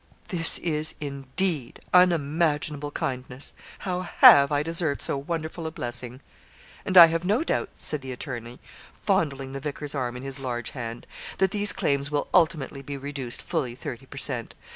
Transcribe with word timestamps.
'This 0.29 0.57
is, 0.57 0.95
indeed, 0.99 1.79
unimaginable 1.93 2.89
kindness. 2.89 3.53
How 3.81 4.01
have 4.01 4.51
I 4.51 4.63
deserved 4.63 4.99
so 4.99 5.15
wonderful 5.15 5.67
a 5.67 5.71
blessing!' 5.71 6.21
'And 6.87 6.97
I 6.97 7.05
have 7.05 7.23
no 7.23 7.43
doubt,' 7.43 7.77
said 7.77 8.01
the 8.01 8.11
attorney, 8.11 8.59
fondling 8.93 9.51
the 9.53 9.59
vicar's 9.59 9.93
arm 9.93 10.17
in 10.17 10.23
his 10.23 10.39
large 10.39 10.71
hand, 10.71 11.05
'that 11.37 11.51
these 11.51 11.71
claims 11.71 12.09
will 12.09 12.29
ultimately 12.33 12.81
be 12.81 12.97
reduced 12.97 13.43
fully 13.43 13.75
thirty 13.75 14.07
per 14.07 14.17
cent. 14.17 14.55